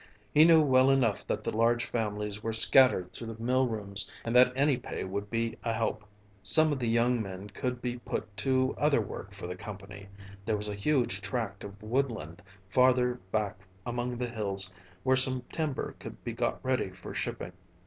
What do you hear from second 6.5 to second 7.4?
of the young